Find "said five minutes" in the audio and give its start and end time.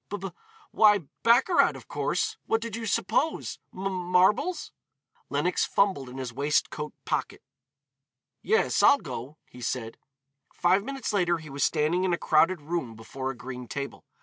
9.61-11.13